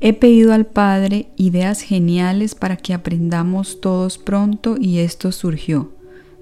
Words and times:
He 0.00 0.12
pedido 0.12 0.52
al 0.52 0.66
Padre 0.66 1.28
ideas 1.36 1.80
geniales 1.80 2.54
para 2.54 2.76
que 2.76 2.94
aprendamos 2.94 3.80
todos 3.80 4.18
pronto 4.18 4.76
y 4.78 4.98
esto 4.98 5.32
surgió. 5.32 5.92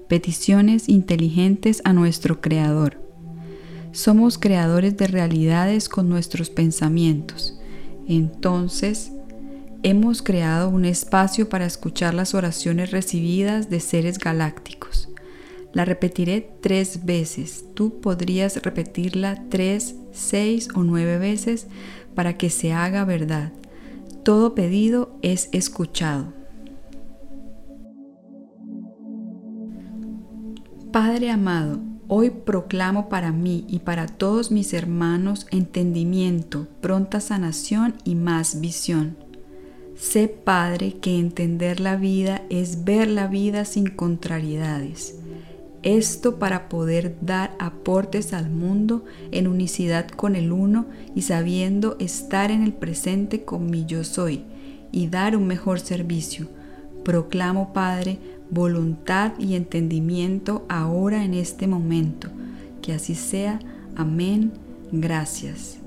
Peticiones 0.09 0.89
inteligentes 0.89 1.81
a 1.85 1.93
nuestro 1.93 2.41
Creador. 2.41 2.99
Somos 3.91 4.37
creadores 4.37 4.97
de 4.97 5.07
realidades 5.07 5.87
con 5.87 6.09
nuestros 6.09 6.49
pensamientos. 6.49 7.59
Entonces, 8.07 9.11
hemos 9.83 10.21
creado 10.21 10.69
un 10.69 10.83
espacio 10.85 11.47
para 11.47 11.65
escuchar 11.65 12.13
las 12.13 12.33
oraciones 12.33 12.91
recibidas 12.91 13.69
de 13.69 13.79
seres 13.79 14.17
galácticos. 14.17 15.09
La 15.73 15.85
repetiré 15.85 16.49
tres 16.61 17.05
veces. 17.05 17.65
Tú 17.73 17.99
podrías 17.99 18.61
repetirla 18.61 19.43
tres, 19.49 19.95
seis 20.11 20.69
o 20.75 20.83
nueve 20.83 21.17
veces 21.17 21.67
para 22.15 22.37
que 22.37 22.49
se 22.49 22.73
haga 22.73 23.05
verdad. 23.05 23.51
Todo 24.23 24.55
pedido 24.55 25.17
es 25.21 25.49
escuchado. 25.51 26.33
Padre 30.91 31.31
amado, 31.31 31.79
hoy 32.07 32.29
proclamo 32.29 33.09
para 33.09 33.31
mí 33.31 33.65
y 33.67 33.79
para 33.79 34.05
todos 34.07 34.51
mis 34.51 34.73
hermanos 34.73 35.47
entendimiento, 35.49 36.67
pronta 36.81 37.19
sanación 37.19 37.95
y 38.03 38.15
más 38.15 38.61
visión. 38.61 39.17
Sé, 39.95 40.27
Padre, 40.27 40.97
que 40.97 41.19
entender 41.19 41.79
la 41.79 41.95
vida 41.95 42.43
es 42.49 42.83
ver 42.83 43.07
la 43.07 43.27
vida 43.27 43.65
sin 43.65 43.87
contrariedades 43.87 45.22
esto 45.83 46.39
para 46.39 46.69
poder 46.69 47.15
dar 47.21 47.55
aportes 47.59 48.33
al 48.33 48.49
mundo 48.49 49.03
en 49.31 49.47
unicidad 49.47 50.07
con 50.07 50.35
el 50.35 50.51
uno 50.51 50.85
y 51.13 51.23
sabiendo 51.23 51.97
estar 51.99 52.51
en 52.51 52.63
el 52.63 52.73
presente 52.73 53.43
con 53.43 53.69
mi 53.69 53.85
yo 53.85 54.03
soy 54.03 54.43
y 54.91 55.07
dar 55.07 55.35
un 55.35 55.45
mejor 55.45 55.79
servicio. 55.79 56.47
Proclamo, 57.03 57.73
Padre, 57.73 58.19
voluntad 58.49 59.33
y 59.37 59.55
entendimiento 59.55 60.65
ahora 60.69 61.25
en 61.25 61.33
este 61.33 61.67
momento. 61.67 62.29
Que 62.81 62.93
así 62.93 63.15
sea. 63.15 63.59
Amén. 63.95 64.53
Gracias. 64.91 65.79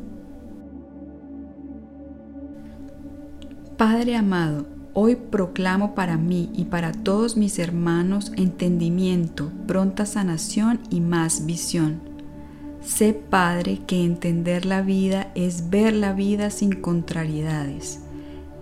Padre 3.76 4.16
amado, 4.16 4.66
Hoy 4.98 5.16
proclamo 5.16 5.94
para 5.94 6.16
mí 6.16 6.48
y 6.54 6.64
para 6.64 6.90
todos 6.90 7.36
mis 7.36 7.58
hermanos 7.58 8.32
entendimiento, 8.34 9.52
pronta 9.66 10.06
sanación 10.06 10.80
y 10.88 11.02
más 11.02 11.44
visión. 11.44 12.00
Sé, 12.80 13.12
Padre, 13.12 13.80
que 13.86 14.02
entender 14.02 14.64
la 14.64 14.80
vida 14.80 15.30
es 15.34 15.68
ver 15.68 15.92
la 15.92 16.14
vida 16.14 16.48
sin 16.48 16.80
contrariedades. 16.80 18.00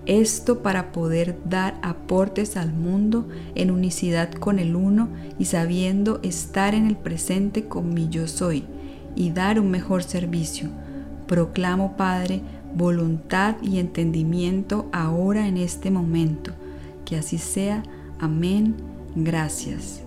Esto 0.06 0.60
para 0.60 0.91
poder 0.91 1.38
dar 1.44 1.78
aportes 1.82 2.56
al 2.56 2.72
mundo 2.72 3.28
en 3.54 3.70
unicidad 3.70 4.32
con 4.32 4.58
el 4.58 4.74
uno 4.74 5.10
y 5.38 5.44
sabiendo 5.44 6.19
estar 6.24 6.74
en 6.74 6.88
el 6.88 6.96
presente 6.96 7.69
con 7.69 7.94
mi 7.94 8.08
yo 8.08 8.26
soy 8.26 8.64
y 9.14 9.30
dar 9.30 9.60
un 9.60 9.70
mejor 9.70 10.02
servicio. 10.02 10.69
Proclamo, 11.28 11.96
Padre, 11.96 12.42
voluntad 12.75 13.56
y 13.62 13.78
entendimiento 13.78 14.89
ahora 14.92 15.47
en 15.47 15.56
este 15.56 15.91
momento. 15.91 16.53
Que 17.05 17.16
así 17.16 17.39
sea. 17.39 17.83
Amén. 18.19 18.75
Gracias. 19.14 20.03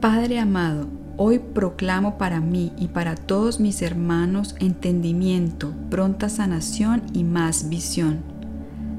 Padre 0.00 0.40
amado, 0.40 0.88
hoy 1.16 1.38
proclamo 1.38 2.18
para 2.18 2.40
mí 2.40 2.72
y 2.76 2.88
para 2.88 3.14
todos 3.14 3.60
mis 3.60 3.82
hermanos 3.82 4.56
entendimiento, 4.58 5.72
pronta 5.90 6.28
sanación 6.28 7.02
y 7.12 7.22
más 7.22 7.68
visión. 7.68 8.18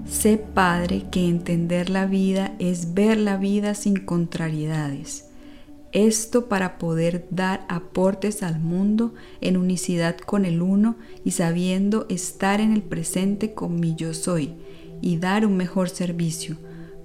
Sé, 0.06 0.38
Padre, 0.38 1.06
que 1.12 1.28
entender 1.28 1.90
la 1.90 2.06
vida 2.06 2.54
es 2.60 2.94
ver 2.94 3.18
la 3.18 3.36
vida 3.38 3.74
sin 3.74 3.98
contrariedades 3.98 5.33
esto 5.94 6.48
para 6.50 6.80
poder 6.80 7.28
dar 7.30 7.66
aportes 7.70 8.44
al 8.44 8.60
mundo 8.60 9.14
en 9.42 9.58
unicidad 9.58 10.18
con 10.18 10.44
el 10.44 10.62
uno 10.62 10.98
y 11.24 11.32
sabiendo 11.32 12.08
estar 12.10 12.60
en 12.60 12.74
el 12.74 12.82
presente 12.82 13.54
con 13.54 13.80
mi 13.80 13.96
yo 13.96 14.14
soy 14.14 14.56
y 15.02 15.18
dar 15.18 15.46
un 15.46 15.56
mejor 15.56 15.90
servicio. 15.90 16.58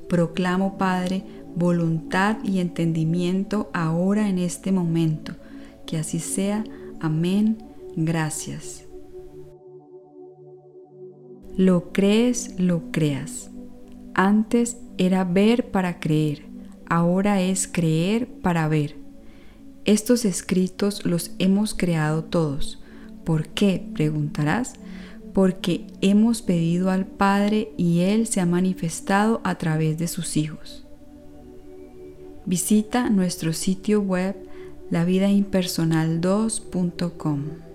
Proclamo, 0.09 0.79
Padre, 0.79 1.25
voluntad 1.55 2.39
y 2.43 2.61
entendimiento 2.61 3.71
ahora 3.75 4.29
en 4.29 4.39
este 4.39 4.73
momento. 4.73 5.35
Que 5.87 5.99
así 5.99 6.19
sea. 6.19 6.65
Amén. 7.01 7.59
Gracias. 7.95 8.85
Lo 11.57 11.93
crees, 11.93 12.59
lo 12.59 12.91
creas. 12.91 13.51
Antes 14.15 14.79
era 14.97 15.25
ver 15.25 15.71
para 15.71 16.01
creer 16.01 16.48
ahora 16.89 17.41
es 17.41 17.69
creer 17.69 18.29
para 18.29 18.69
ver. 18.69 18.97
Estos 19.85 20.25
escritos 20.25 21.07
los 21.07 21.31
hemos 21.39 21.75
creado 21.75 22.25
todos. 22.25 22.83
¿Por 23.25 23.47
qué? 23.49 23.87
preguntarás. 23.95 24.73
Porque 25.33 25.87
hemos 26.01 26.43
pedido 26.43 26.91
al 26.91 27.07
Padre 27.07 27.71
y 27.77 28.01
Él 28.01 28.27
se 28.27 28.41
ha 28.41 28.47
manifestado 28.47 29.41
a 29.45 29.55
través 29.57 29.99
de 29.99 30.09
sus 30.09 30.37
hijos. 30.37 30.85
Visita 32.45 33.09
nuestro 33.11 33.53
sitio 33.53 34.01
web 34.01 34.35
lavidaimpersonal2.com. 34.91 37.68